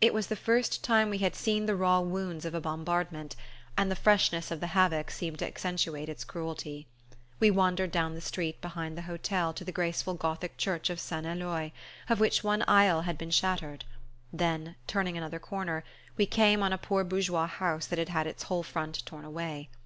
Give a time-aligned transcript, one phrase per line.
[0.00, 3.36] It was the first time we had seen the raw wounds of a bombardment,
[3.76, 6.86] and the freshness of the havoc seemed to accentuate its cruelty.
[7.40, 11.26] We wandered down the street behind the hotel to the graceful Gothic church of St.
[11.26, 11.72] Eloi,
[12.08, 13.84] of which one aisle had been shattered;
[14.32, 15.84] then, turning another corner,
[16.16, 19.68] we came on a poor bourgeois house that had had its whole front torn away.